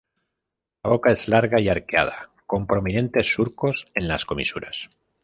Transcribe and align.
La 0.83 0.89
boca 0.89 1.11
es 1.11 1.27
larga 1.27 1.59
y 1.61 1.69
arqueada, 1.69 2.31
con 2.47 2.65
prominentes 2.65 3.31
surcos 3.31 3.85
en 3.93 4.07
las 4.07 4.25
comisuras. 4.25 4.89